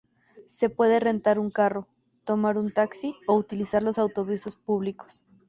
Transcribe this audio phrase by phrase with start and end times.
[0.47, 1.87] Se puede rentar un carro,
[2.23, 5.21] tomar un taxi o utilizar los autobuses públicos.